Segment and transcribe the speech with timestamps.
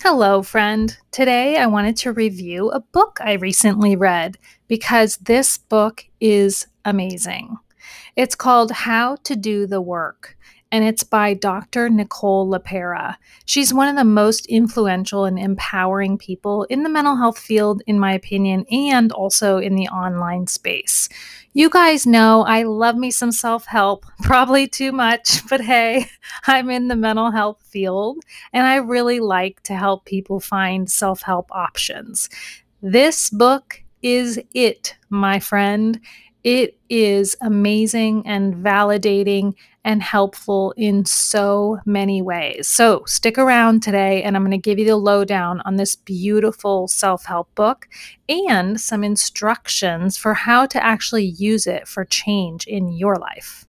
[0.00, 0.96] Hello, friend.
[1.10, 7.56] Today I wanted to review a book I recently read because this book is amazing.
[8.14, 10.36] It's called How to Do the Work
[10.70, 11.88] and it's by Dr.
[11.88, 13.16] Nicole LePera.
[13.44, 17.98] She's one of the most influential and empowering people in the mental health field, in
[17.98, 21.08] my opinion, and also in the online space.
[21.54, 26.06] You guys know I love me some self help, probably too much, but hey,
[26.46, 28.18] I'm in the mental health field
[28.52, 32.28] and I really like to help people find self help options.
[32.82, 36.00] This book is it, my friend.
[36.48, 39.52] It is amazing and validating
[39.84, 42.66] and helpful in so many ways.
[42.66, 46.88] So, stick around today, and I'm going to give you the lowdown on this beautiful
[46.88, 47.86] self help book
[48.30, 53.67] and some instructions for how to actually use it for change in your life.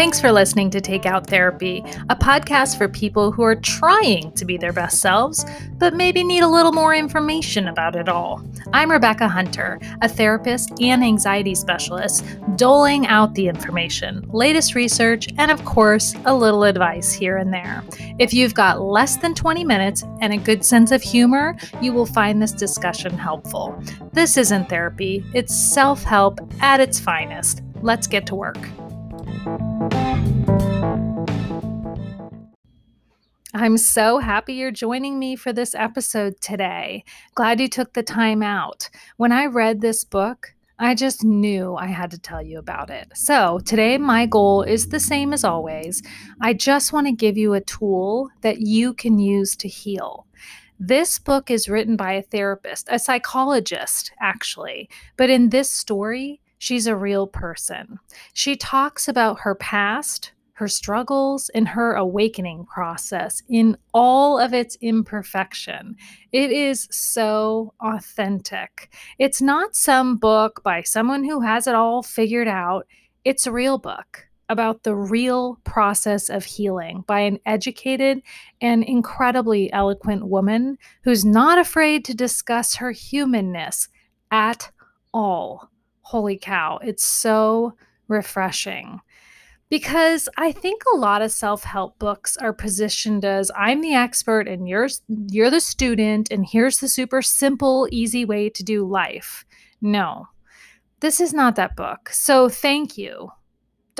[0.00, 4.46] Thanks for listening to Take Out Therapy, a podcast for people who are trying to
[4.46, 5.44] be their best selves,
[5.76, 8.42] but maybe need a little more information about it all.
[8.72, 12.24] I'm Rebecca Hunter, a therapist and anxiety specialist,
[12.56, 17.84] doling out the information, latest research, and of course, a little advice here and there.
[18.18, 22.06] If you've got less than 20 minutes and a good sense of humor, you will
[22.06, 23.78] find this discussion helpful.
[24.14, 27.60] This isn't therapy, it's self help at its finest.
[27.82, 28.56] Let's get to work.
[33.52, 37.04] I'm so happy you're joining me for this episode today.
[37.34, 38.88] Glad you took the time out.
[39.16, 43.08] When I read this book, I just knew I had to tell you about it.
[43.14, 46.02] So, today, my goal is the same as always.
[46.40, 50.26] I just want to give you a tool that you can use to heal.
[50.78, 54.88] This book is written by a therapist, a psychologist, actually.
[55.18, 57.98] But in this story, she's a real person.
[58.32, 64.76] She talks about her past, her struggles, and her awakening process in all of its
[64.80, 65.96] imperfection.
[66.32, 68.92] It is so authentic.
[69.18, 72.86] It's not some book by someone who has it all figured out,
[73.24, 78.20] it's a real book about the real process of healing by an educated
[78.60, 83.88] and incredibly eloquent woman who's not afraid to discuss her humanness
[84.30, 84.70] at
[85.14, 85.70] all.
[86.10, 87.74] Holy cow, it's so
[88.08, 89.00] refreshing
[89.68, 94.68] because I think a lot of self-help books are positioned as I'm the expert and
[94.68, 99.44] you're you're the student and here's the super simple easy way to do life.
[99.80, 100.26] No.
[100.98, 102.08] This is not that book.
[102.10, 103.30] So thank you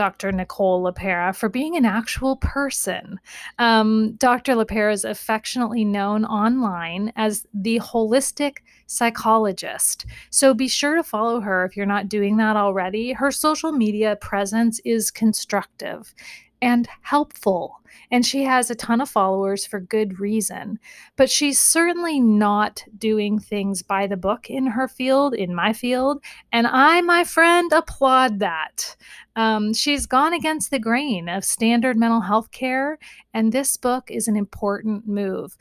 [0.00, 0.33] Dr.
[0.33, 3.21] Nicole LePera for being an actual person.
[3.59, 4.55] Um, Dr.
[4.55, 10.06] LePera is affectionately known online as the holistic psychologist.
[10.31, 13.12] So be sure to follow her if you're not doing that already.
[13.12, 16.15] Her social media presence is constructive
[16.62, 17.76] and helpful.
[18.10, 20.78] And she has a ton of followers for good reason.
[21.16, 26.22] But she's certainly not doing things by the book in her field, in my field.
[26.53, 28.97] And I, my friend, applaud that.
[29.37, 32.99] Um, she's gone against the grain of standard mental health care.
[33.32, 35.56] And this book is an important move.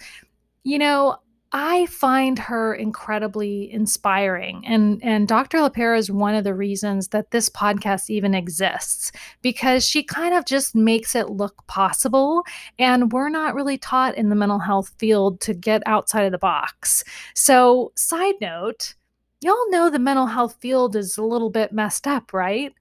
[0.64, 1.18] You know,
[1.52, 4.64] I find her incredibly inspiring.
[4.68, 5.58] And, and Dr.
[5.58, 9.12] LePera is one of the reasons that this podcast even exists
[9.42, 12.44] because she kind of just makes it look possible.
[12.78, 16.38] And we're not really taught in the mental health field to get outside of the
[16.38, 17.04] box.
[17.34, 18.94] So, side note,
[19.42, 22.74] y'all know the mental health field is a little bit messed up, right?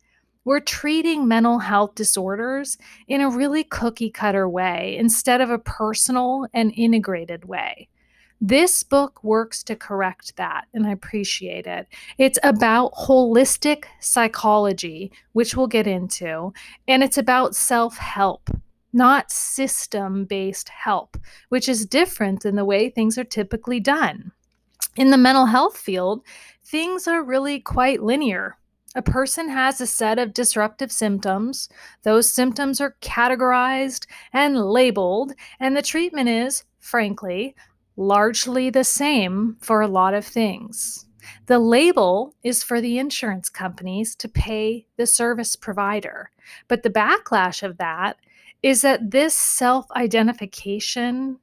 [0.45, 2.77] We're treating mental health disorders
[3.07, 7.89] in a really cookie cutter way instead of a personal and integrated way.
[8.41, 11.89] This book works to correct that, and I appreciate it.
[12.19, 16.53] It's about holistic psychology, which we'll get into,
[16.87, 18.49] and it's about self help,
[18.93, 21.17] not system based help,
[21.49, 24.31] which is different than the way things are typically done.
[24.97, 26.23] In the mental health field,
[26.65, 28.57] things are really quite linear.
[28.95, 31.69] A person has a set of disruptive symptoms.
[32.05, 37.55] Those symptoms are categorized and labeled, and the treatment is, frankly,
[37.99, 41.05] largely the same for a lot of things.
[41.47, 46.31] The label is for the insurance companies to pay the service provider.
[46.69, 48.17] But the backlash of that
[48.63, 51.39] is that this self identification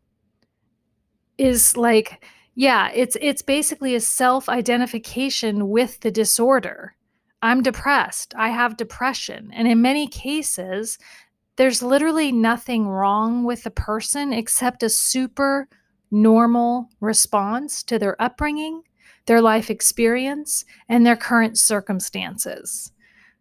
[1.37, 2.25] is like,
[2.55, 6.95] yeah, it's it's basically a self identification with the disorder.
[7.41, 8.33] I'm depressed.
[8.37, 9.51] I have depression.
[9.53, 10.97] And in many cases,
[11.57, 15.67] there's literally nothing wrong with the person except a super
[16.11, 18.83] normal response to their upbringing,
[19.25, 22.91] their life experience, and their current circumstances.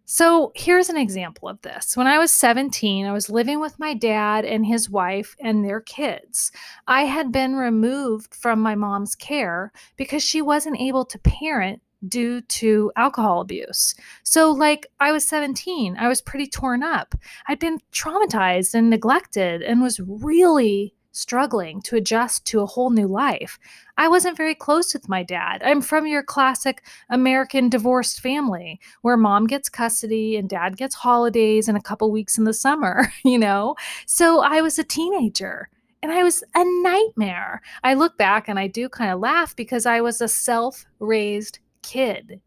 [0.07, 1.97] So here's an example of this.
[1.97, 5.81] When I was 17, I was living with my dad and his wife and their
[5.81, 6.53] kids.
[6.87, 12.43] I had been removed from my mom's care because she wasn't able to parent due
[12.43, 13.95] to alcohol abuse.
[14.25, 17.15] So, like, I was 17, I was pretty torn up.
[17.49, 23.07] I'd been traumatized and neglected and was really struggling to adjust to a whole new
[23.07, 23.59] life.
[23.97, 25.63] I wasn't very close with my dad.
[25.65, 31.69] I'm from your classic American divorced family where mom gets custody and dad gets holidays
[31.69, 33.77] and a couple weeks in the summer, you know?
[34.07, 35.69] So I was a teenager
[36.03, 37.63] and I was a nightmare.
[37.83, 41.61] I look back and I do kind of laugh because I was a self raised
[41.83, 42.41] kid,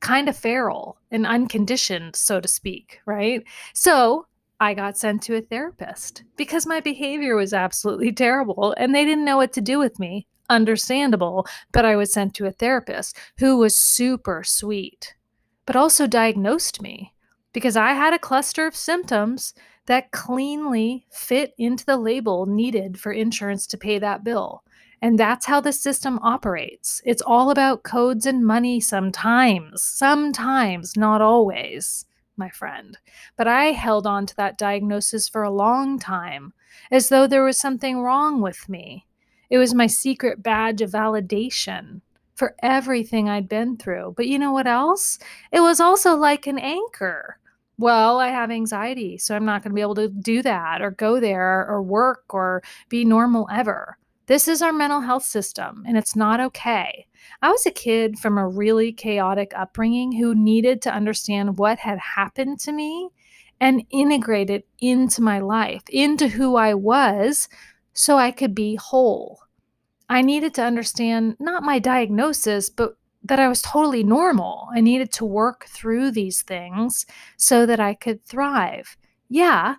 [0.00, 3.44] kind of feral and unconditioned, so to speak, right?
[3.74, 4.26] So
[4.60, 9.24] I got sent to a therapist because my behavior was absolutely terrible and they didn't
[9.24, 10.26] know what to do with me.
[10.50, 15.14] Understandable, but I was sent to a therapist who was super sweet,
[15.66, 17.14] but also diagnosed me
[17.52, 19.54] because I had a cluster of symptoms
[19.86, 24.64] that cleanly fit into the label needed for insurance to pay that bill.
[25.00, 27.00] And that's how the system operates.
[27.04, 32.04] It's all about codes and money sometimes, sometimes, not always
[32.38, 32.96] my friend.
[33.36, 36.52] But I held on to that diagnosis for a long time,
[36.90, 39.06] as though there was something wrong with me.
[39.50, 42.02] It was my secret badge of validation
[42.34, 44.14] for everything I'd been through.
[44.16, 45.18] But you know what else?
[45.50, 47.38] It was also like an anchor.
[47.78, 50.90] Well, I have anxiety, so I'm not going to be able to do that or
[50.90, 53.98] go there or work or be normal ever.
[54.28, 57.06] This is our mental health system, and it's not okay.
[57.40, 61.98] I was a kid from a really chaotic upbringing who needed to understand what had
[61.98, 63.08] happened to me
[63.58, 67.48] and integrate it into my life, into who I was,
[67.94, 69.40] so I could be whole.
[70.10, 74.68] I needed to understand not my diagnosis, but that I was totally normal.
[74.74, 77.06] I needed to work through these things
[77.38, 78.94] so that I could thrive.
[79.30, 79.76] Yeah,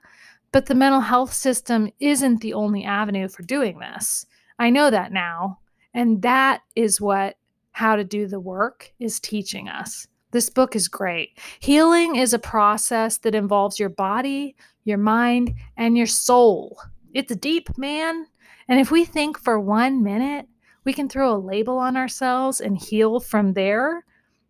[0.52, 4.26] but the mental health system isn't the only avenue for doing this.
[4.60, 5.60] I know that now.
[5.94, 7.38] And that is what
[7.72, 10.08] How to Do the Work is teaching us.
[10.32, 11.40] This book is great.
[11.60, 16.80] Healing is a process that involves your body, your mind, and your soul.
[17.14, 18.28] It's deep, man.
[18.68, 20.48] And if we think for one minute,
[20.84, 24.06] we can throw a label on ourselves and heal from there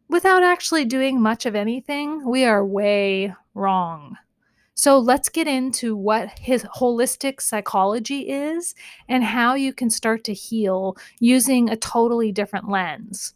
[0.09, 4.17] without actually doing much of anything, we are way wrong.
[4.79, 8.75] So let's get into what his holistic psychology is
[9.09, 13.33] and how you can start to heal using a totally different lens.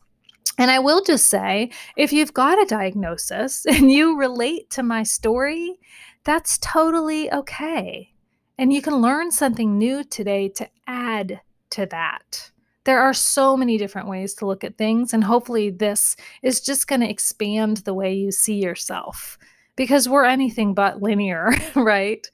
[0.58, 5.04] And I will just say if you've got a diagnosis and you relate to my
[5.04, 5.82] story,
[6.24, 8.14] that's totally okay.
[8.58, 11.42] And you can learn something new today to add
[11.72, 12.52] to that.
[12.86, 16.88] There are so many different ways to look at things, and hopefully, this is just
[16.88, 19.38] going to expand the way you see yourself
[19.76, 22.26] because we're anything but linear, right?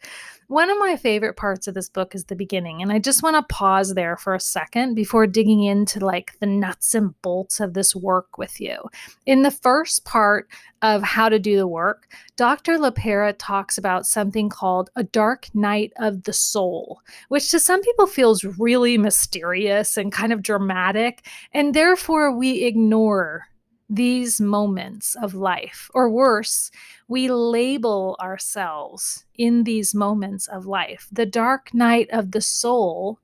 [0.50, 3.36] One of my favorite parts of this book is the beginning, and I just want
[3.36, 7.76] to pause there for a second before digging into like the nuts and bolts of
[7.76, 8.80] this work with you.
[9.28, 10.50] In the first part
[10.82, 12.80] of how to do the work, Dr.
[12.80, 18.08] LePera talks about something called a dark night of the soul, which to some people
[18.08, 23.50] feels really mysterious and kind of dramatic, and therefore we ignore
[23.90, 26.70] these moments of life, or worse,
[27.08, 31.08] we label ourselves in these moments of life.
[31.12, 33.20] The dark night of the soul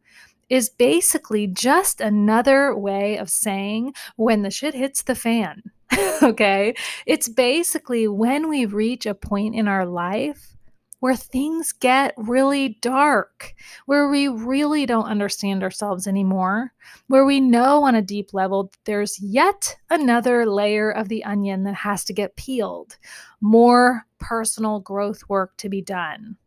[0.50, 5.64] is basically just another way of saying when the shit hits the fan.
[6.24, 6.74] okay?
[7.06, 10.55] It's basically when we reach a point in our life
[11.00, 13.54] where things get really dark,
[13.86, 16.74] where we really don't understand ourselves anymore,
[17.08, 21.76] where we know on a deep level there's yet another layer of the onion that
[21.76, 22.98] has to get peeled,
[23.42, 26.38] more personal growth work to be done.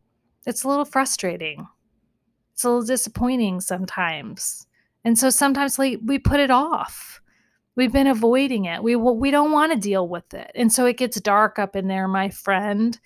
[0.45, 1.67] It's a little frustrating.
[2.53, 4.67] It's a little disappointing sometimes.
[5.05, 7.21] And so sometimes like, we put it off.
[7.75, 8.83] We've been avoiding it.
[8.83, 10.51] We we don't want to deal with it.
[10.53, 12.99] And so it gets dark up in there, my friend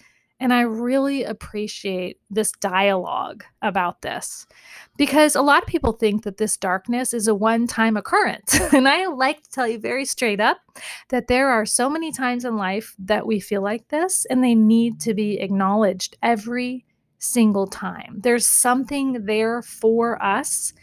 [0.43, 4.45] and I really appreciate this dialogue about this
[4.97, 8.59] because a lot of people think that this darkness is a one time occurrence.
[8.73, 10.57] and I like to tell you very straight up
[11.07, 14.53] that there are so many times in life that we feel like this and they
[14.53, 16.85] need to be acknowledged every
[17.19, 18.19] single time.
[18.21, 20.73] There's something there for us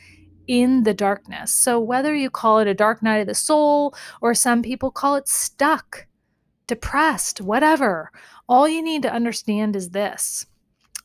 [0.47, 1.53] in the darkness.
[1.53, 5.17] So, whether you call it a dark night of the soul or some people call
[5.17, 6.07] it stuck,
[6.71, 8.13] depressed, whatever,
[8.49, 10.47] all you need to understand is this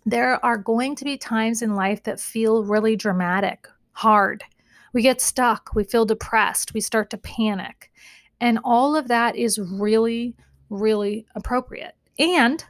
[0.06, 4.44] there are going to be times in life that feel really dramatic, hard.
[4.94, 7.92] We get stuck, we feel depressed, we start to panic.
[8.40, 10.36] And all of that is really,
[10.70, 11.96] really appropriate.
[12.20, 12.64] and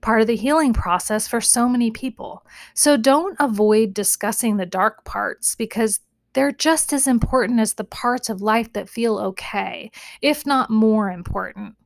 [0.00, 2.44] part of the healing process for so many people.
[2.74, 6.00] So don't avoid discussing the dark parts because
[6.32, 9.90] they're just as important as the parts of life that feel okay,
[10.22, 11.76] if not more important.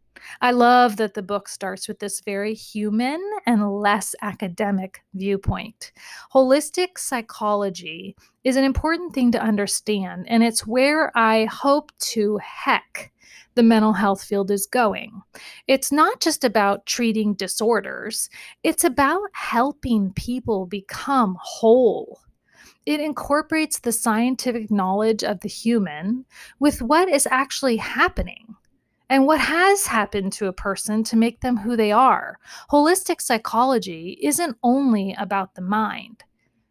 [0.40, 5.92] I love that the book starts with this very human and less academic viewpoint.
[6.32, 13.12] Holistic psychology is an important thing to understand, and it's where I hope to heck
[13.54, 15.22] the mental health field is going.
[15.68, 18.28] It's not just about treating disorders,
[18.62, 22.20] it's about helping people become whole.
[22.86, 26.26] It incorporates the scientific knowledge of the human
[26.58, 28.56] with what is actually happening
[29.08, 32.38] and what has happened to a person to make them who they are.
[32.70, 36.24] Holistic psychology isn't only about the mind,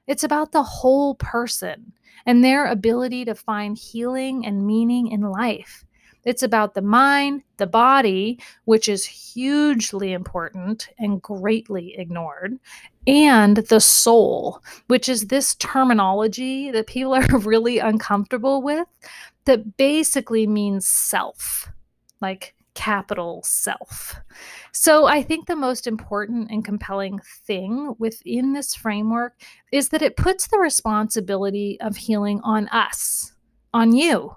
[0.07, 1.93] it's about the whole person
[2.25, 5.85] and their ability to find healing and meaning in life.
[6.25, 12.57] It's about the mind, the body, which is hugely important and greatly ignored,
[13.05, 18.87] and the soul, which is this terminology that people are really uncomfortable with
[19.45, 21.69] that basically means self
[22.24, 24.15] like capital self.
[24.72, 29.34] So I think the most important and compelling thing within this framework
[29.72, 33.34] is that it puts the responsibility of healing on us,
[33.75, 34.36] on you,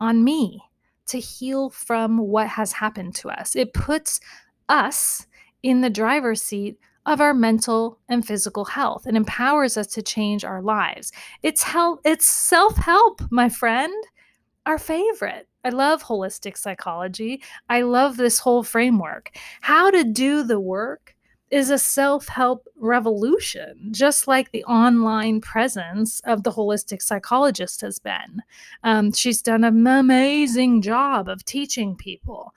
[0.00, 0.62] on me
[1.08, 3.54] to heal from what has happened to us.
[3.54, 4.20] It puts
[4.68, 5.26] us
[5.62, 10.44] in the driver's seat of our mental and physical health and empowers us to change
[10.44, 11.12] our lives.
[11.42, 13.94] It's help it's self-help, my friend.
[14.66, 15.48] Our favorite.
[15.64, 17.40] I love holistic psychology.
[17.68, 19.30] I love this whole framework.
[19.60, 21.14] How to do the work
[21.52, 28.00] is a self help revolution, just like the online presence of the holistic psychologist has
[28.00, 28.42] been.
[28.82, 32.52] Um, she's done an amazing job of teaching people.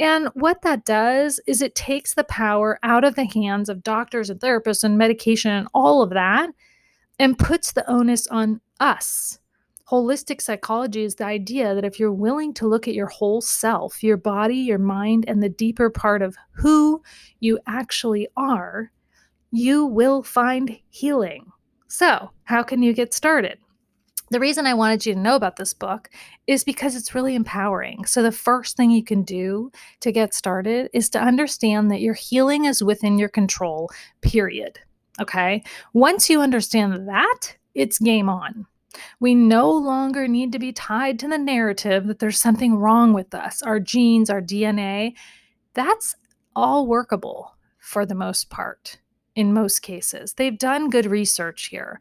[0.00, 4.30] And what that does is it takes the power out of the hands of doctors
[4.30, 6.50] and therapists and medication and all of that
[7.20, 9.38] and puts the onus on us
[9.92, 14.02] Holistic psychology is the idea that if you're willing to look at your whole self,
[14.02, 17.02] your body, your mind, and the deeper part of who
[17.40, 18.90] you actually are,
[19.50, 21.44] you will find healing.
[21.88, 23.58] So, how can you get started?
[24.30, 26.08] The reason I wanted you to know about this book
[26.46, 28.06] is because it's really empowering.
[28.06, 29.70] So, the first thing you can do
[30.00, 33.90] to get started is to understand that your healing is within your control,
[34.22, 34.78] period.
[35.20, 35.62] Okay.
[35.92, 38.66] Once you understand that, it's game on.
[39.20, 43.34] We no longer need to be tied to the narrative that there's something wrong with
[43.34, 45.14] us, our genes, our DNA.
[45.74, 46.14] That's
[46.54, 48.98] all workable for the most part,
[49.34, 50.34] in most cases.
[50.34, 52.00] They've done good research here.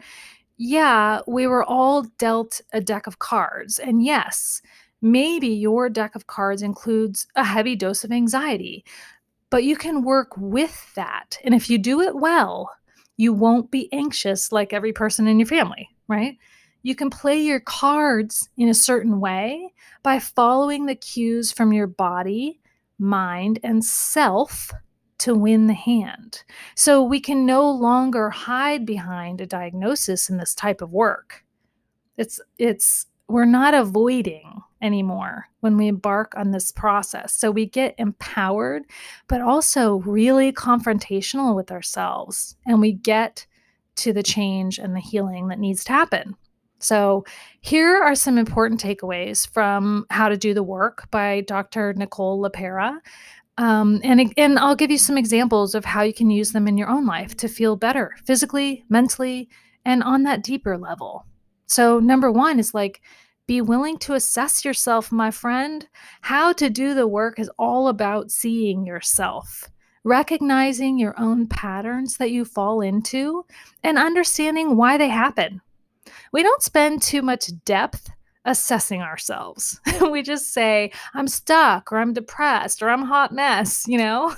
[0.57, 3.79] Yeah, we were all dealt a deck of cards.
[3.79, 4.62] And yes,
[5.01, 8.86] maybe your deck of cards includes a heavy dose of anxiety,
[9.50, 11.38] but you can work with that.
[11.43, 12.71] And if you do it well,
[13.17, 16.38] you won't be anxious like every person in your family, right?
[16.83, 19.73] You can play your cards in a certain way
[20.03, 22.59] by following the cues from your body,
[22.97, 24.71] mind, and self
[25.19, 26.43] to win the hand.
[26.75, 31.45] So we can no longer hide behind a diagnosis in this type of work.
[32.17, 37.33] It's it's we're not avoiding anymore when we embark on this process.
[37.33, 38.83] So we get empowered,
[39.27, 43.45] but also really confrontational with ourselves and we get
[43.97, 46.35] to the change and the healing that needs to happen.
[46.81, 47.25] So,
[47.61, 51.93] here are some important takeaways from How to Do the Work by Dr.
[51.93, 52.97] Nicole LePera.
[53.57, 56.77] Um, and, and I'll give you some examples of how you can use them in
[56.77, 59.47] your own life to feel better physically, mentally,
[59.85, 61.27] and on that deeper level.
[61.67, 63.01] So, number one is like,
[63.47, 65.88] be willing to assess yourself, my friend.
[66.21, 69.69] How to do the work is all about seeing yourself,
[70.03, 73.45] recognizing your own patterns that you fall into,
[73.83, 75.61] and understanding why they happen
[76.31, 78.09] we don't spend too much depth
[78.45, 79.79] assessing ourselves.
[80.09, 84.35] we just say, I'm stuck or I'm depressed or I'm a hot mess, you know?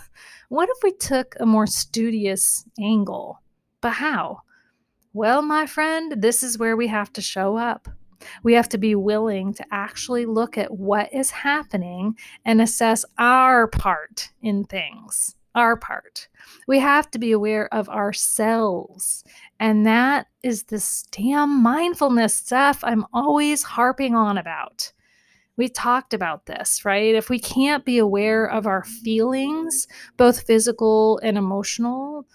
[0.50, 3.42] What if we took a more studious angle?
[3.82, 4.42] But how?
[5.12, 7.90] Well, my friend, this is where we have to show up.
[8.44, 13.68] We have to be willing to actually look at what is happening and assess our
[13.68, 16.28] part in things our part.
[16.68, 19.24] We have to be aware of ourselves.
[19.60, 24.92] And that is this damn mindfulness stuff I'm always harping on about.
[25.56, 27.14] We talked about this, right?
[27.14, 32.26] If we can't be aware of our feelings, both physical and emotional,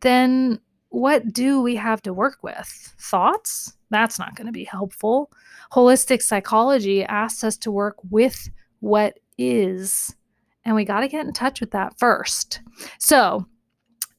[0.00, 2.94] then what do we have to work with?
[3.00, 3.76] Thoughts?
[3.90, 5.30] That's not going to be helpful.
[5.72, 8.48] Holistic psychology asks us to work with
[8.80, 10.14] what is
[10.68, 12.60] And we got to get in touch with that first.
[12.98, 13.46] So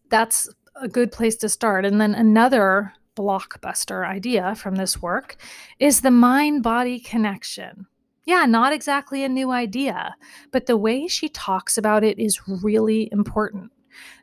[0.10, 0.50] that's
[0.82, 1.86] a good place to start.
[1.86, 5.38] And then another blockbuster idea from this work
[5.78, 7.86] is the mind body connection.
[8.26, 10.16] Yeah, not exactly a new idea,
[10.52, 13.72] but the way she talks about it is really important.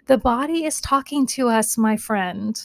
[0.07, 2.61] The body is talking to us, my friend,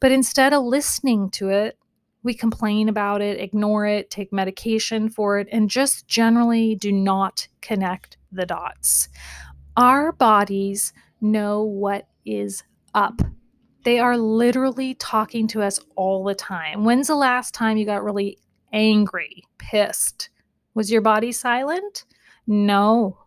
[0.00, 1.76] but instead of listening to it,
[2.22, 7.48] we complain about it, ignore it, take medication for it, and just generally do not
[7.60, 9.08] connect the dots.
[9.76, 12.62] Our bodies know what is
[12.94, 13.20] up.
[13.84, 16.84] They are literally talking to us all the time.
[16.84, 18.38] When's the last time you got really
[18.72, 20.28] angry, pissed?
[20.74, 22.04] Was your body silent?
[22.46, 23.18] No.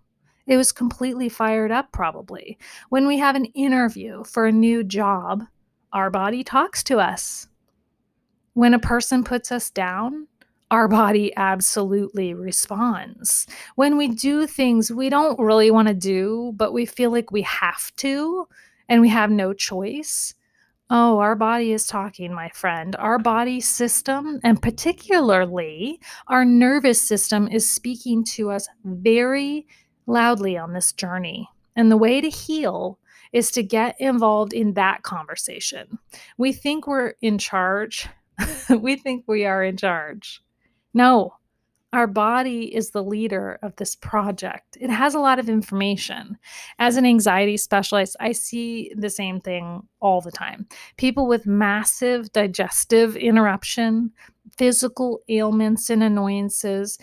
[0.45, 2.57] It was completely fired up, probably.
[2.89, 5.43] When we have an interview for a new job,
[5.93, 7.47] our body talks to us.
[8.53, 10.27] When a person puts us down,
[10.73, 13.45] our body absolutely responds.
[13.75, 17.43] When we do things we don't really want to do, but we feel like we
[17.43, 18.47] have to
[18.89, 20.33] and we have no choice,
[20.89, 22.95] Oh, our body is talking, my friend.
[22.97, 29.65] Our body system, and particularly our nervous system, is speaking to us very
[30.07, 31.49] loudly on this journey.
[31.75, 32.99] And the way to heal
[33.31, 35.99] is to get involved in that conversation.
[36.37, 38.07] We think we're in charge,
[38.69, 40.41] we think we are in charge.
[40.93, 41.33] No,
[41.93, 44.77] our body is the leader of this project.
[44.81, 46.37] It has a lot of information.
[46.79, 50.67] As an anxiety specialist, I see the same thing all the time.
[50.97, 54.11] People with massive digestive interruption,
[54.57, 56.97] physical ailments and annoyances,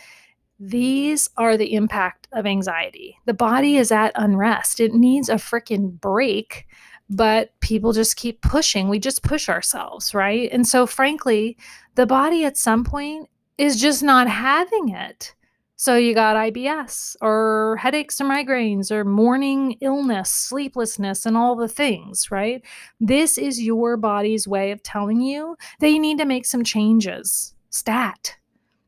[0.58, 3.16] these are the impact of anxiety.
[3.26, 4.80] The body is at unrest.
[4.80, 6.66] It needs a freaking break,
[7.08, 8.88] but people just keep pushing.
[8.88, 10.50] We just push ourselves, right?
[10.52, 11.56] And so, frankly,
[11.94, 13.30] the body at some point
[13.60, 15.34] is just not having it.
[15.76, 21.68] So you got IBS or headaches or migraines or morning illness, sleeplessness, and all the
[21.68, 22.64] things, right?
[23.00, 27.54] This is your body's way of telling you that you need to make some changes.
[27.68, 28.36] Stat.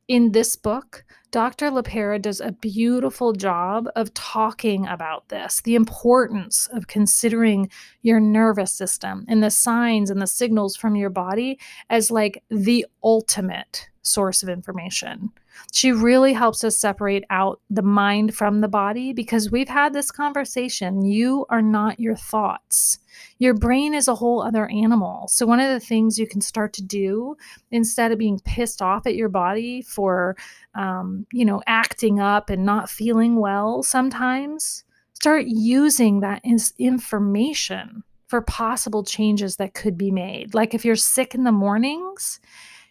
[0.09, 1.70] In this book, Dr.
[1.70, 7.70] LePera does a beautiful job of talking about this the importance of considering
[8.01, 12.87] your nervous system and the signs and the signals from your body as like the
[13.03, 15.31] ultimate source of information.
[15.73, 20.11] She really helps us separate out the mind from the body because we've had this
[20.11, 21.05] conversation.
[21.05, 22.99] You are not your thoughts.
[23.38, 25.29] Your brain is a whole other animal.
[25.29, 27.37] So, one of the things you can start to do
[27.71, 30.37] instead of being pissed off at your body for,
[30.75, 34.85] um, you know, acting up and not feeling well sometimes,
[35.15, 36.43] start using that
[36.79, 40.55] information for possible changes that could be made.
[40.55, 42.41] Like if you're sick in the mornings,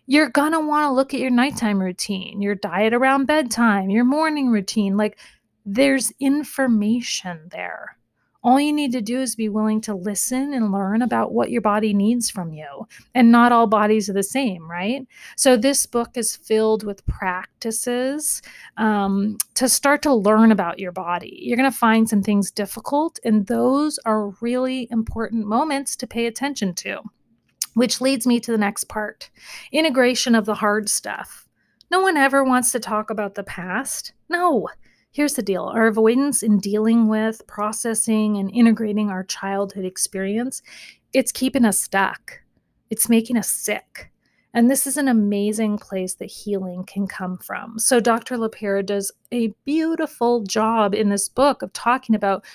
[0.06, 4.06] you're going to want to look at your nighttime routine, your diet around bedtime, your
[4.06, 4.98] morning routine.
[4.98, 5.18] Like
[5.66, 7.98] there's information there.
[8.44, 11.62] All you need to do is be willing to listen and learn about what your
[11.62, 12.88] body needs from you.
[13.14, 15.08] And not all bodies are the same, right?
[15.38, 18.42] So, this book is filled with practices
[18.78, 21.38] um, to start to learn about your body.
[21.44, 26.26] You're going to find some things difficult, and those are really important moments to pay
[26.26, 27.02] attention to.
[27.74, 29.30] Which leads me to the next part
[29.72, 31.48] integration of the hard stuff.
[31.90, 34.14] No one ever wants to talk about the past.
[34.30, 34.70] No.
[35.12, 40.62] Here's the deal our avoidance in dealing with, processing, and integrating our childhood experience,
[41.14, 42.40] it's keeping us stuck.
[42.90, 44.12] It's making us sick.
[44.54, 47.80] And this is an amazing place that healing can come from.
[47.80, 48.38] So, Dr.
[48.38, 52.46] LePera does a beautiful job in this book of talking about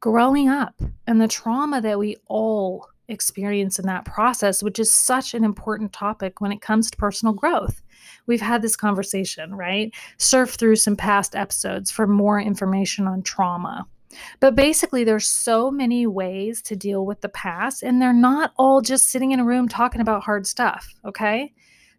[0.00, 5.34] growing up and the trauma that we all experience in that process, which is such
[5.34, 7.82] an important topic when it comes to personal growth.
[8.26, 9.92] We've had this conversation, right?
[10.18, 13.86] Surf through some past episodes for more information on trauma.
[14.40, 18.80] But basically, there's so many ways to deal with the past, and they're not all
[18.80, 21.52] just sitting in a room talking about hard stuff, okay?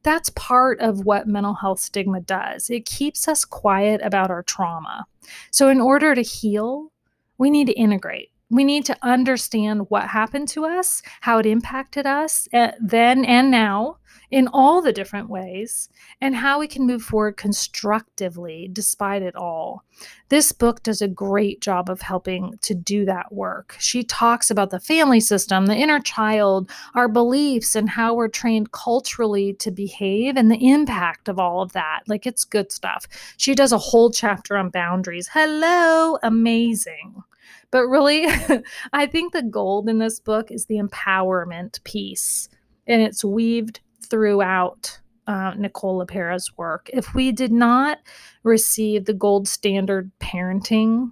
[0.03, 2.69] That's part of what mental health stigma does.
[2.69, 5.05] It keeps us quiet about our trauma.
[5.49, 6.91] So, in order to heal,
[7.37, 12.05] we need to integrate we need to understand what happened to us, how it impacted
[12.05, 13.97] us uh, then and now
[14.29, 15.89] in all the different ways,
[16.19, 19.83] and how we can move forward constructively despite it all.
[20.29, 23.75] This book does a great job of helping to do that work.
[23.79, 28.71] She talks about the family system, the inner child, our beliefs, and how we're trained
[28.71, 32.01] culturally to behave, and the impact of all of that.
[32.07, 33.07] Like, it's good stuff.
[33.37, 35.29] She does a whole chapter on boundaries.
[35.31, 37.23] Hello, amazing.
[37.71, 38.25] But really,
[38.93, 42.49] I think the gold in this book is the empowerment piece,
[42.87, 46.89] and it's weaved throughout uh, Nicole LePera's work.
[46.93, 47.99] If we did not
[48.43, 51.11] receive the gold standard parenting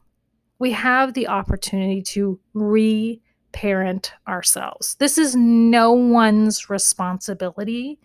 [0.61, 4.93] we have the opportunity to reparent ourselves.
[4.99, 7.99] This is no one's responsibility,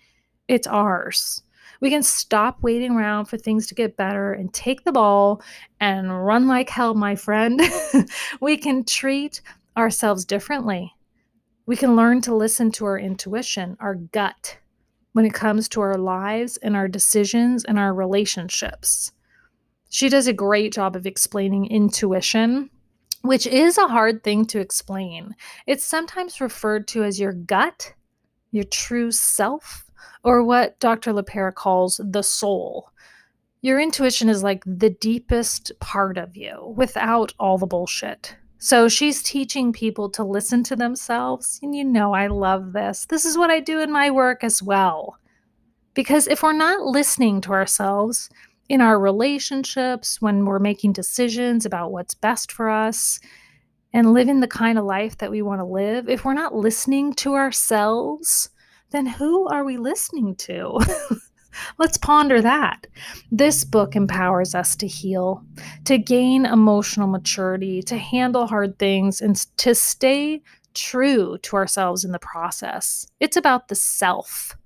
[0.48, 1.42] it's ours.
[1.80, 5.42] We can stop waiting around for things to get better and take the ball
[5.80, 7.60] and run like hell, my friend.
[8.40, 9.40] we can treat
[9.76, 10.94] ourselves differently.
[11.66, 14.58] We can learn to listen to our intuition, our gut,
[15.12, 19.12] when it comes to our lives and our decisions and our relationships.
[19.88, 22.70] She does a great job of explaining intuition,
[23.22, 25.34] which is a hard thing to explain.
[25.66, 27.94] It's sometimes referred to as your gut,
[28.50, 29.85] your true self,
[30.24, 31.12] or what Dr.
[31.12, 32.90] LePera calls the soul.
[33.62, 38.36] Your intuition is like the deepest part of you without all the bullshit.
[38.58, 41.60] So she's teaching people to listen to themselves.
[41.62, 43.06] And you know, I love this.
[43.06, 45.18] This is what I do in my work as well.
[45.94, 48.30] Because if we're not listening to ourselves
[48.68, 53.20] in our relationships, when we're making decisions about what's best for us,
[53.92, 57.14] and living the kind of life that we want to live, if we're not listening
[57.14, 58.50] to ourselves,
[58.90, 60.78] then who are we listening to?
[61.78, 62.86] Let's ponder that.
[63.30, 65.42] This book empowers us to heal,
[65.84, 70.42] to gain emotional maturity, to handle hard things, and to stay
[70.74, 73.06] true to ourselves in the process.
[73.20, 74.56] It's about the self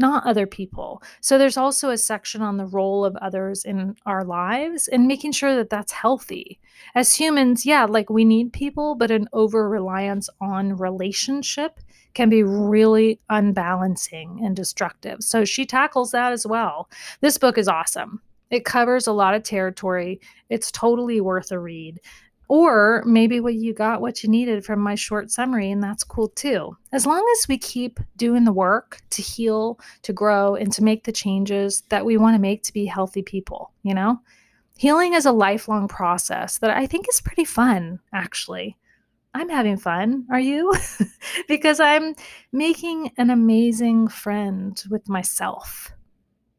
[0.00, 1.02] not other people.
[1.20, 5.32] So there's also a section on the role of others in our lives and making
[5.32, 6.58] sure that that's healthy.
[6.94, 11.80] As humans, yeah, like we need people, but an over reliance on relationship
[12.14, 15.22] can be really unbalancing and destructive.
[15.22, 16.88] So she tackles that as well.
[17.20, 18.20] This book is awesome.
[18.50, 20.20] It covers a lot of territory.
[20.48, 22.00] It's totally worth a read.
[22.48, 26.30] Or maybe what you got what you needed from my short summary, and that's cool
[26.30, 26.76] too.
[26.90, 31.04] As long as we keep doing the work to heal, to grow, and to make
[31.04, 34.20] the changes that we want to make to be healthy people, you know?
[34.78, 38.76] Healing is a lifelong process that I think is pretty fun, actually.
[39.34, 40.26] I'm having fun.
[40.30, 40.72] Are you?
[41.48, 42.14] because I'm
[42.52, 45.92] making an amazing friend with myself.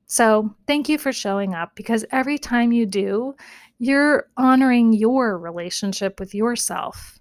[0.07, 3.33] So, thank you for showing up because every time you do,
[3.79, 7.19] you're honoring your relationship with yourself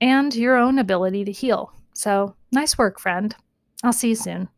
[0.00, 1.72] and your own ability to heal.
[1.94, 3.34] So, nice work, friend.
[3.84, 4.48] I'll see you soon.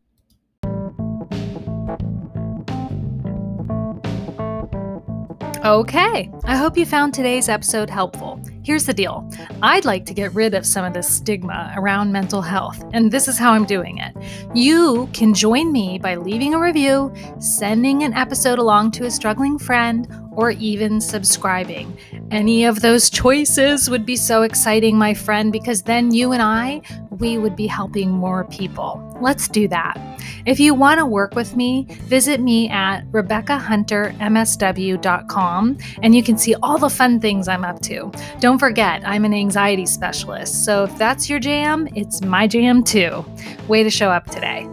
[5.64, 8.40] Okay, I hope you found today's episode helpful.
[8.64, 12.40] Here's the deal I'd like to get rid of some of the stigma around mental
[12.40, 14.16] health, and this is how I'm doing it.
[14.54, 19.58] You can join me by leaving a review, sending an episode along to a struggling
[19.58, 20.08] friend,
[20.40, 21.94] or even subscribing.
[22.30, 26.80] Any of those choices would be so exciting, my friend, because then you and I,
[27.10, 29.06] we would be helping more people.
[29.20, 30.00] Let's do that.
[30.46, 36.54] If you want to work with me, visit me at RebeccaHunterMSW.com and you can see
[36.62, 38.10] all the fun things I'm up to.
[38.40, 43.26] Don't forget, I'm an anxiety specialist, so if that's your jam, it's my jam too.
[43.68, 44.66] Way to show up today.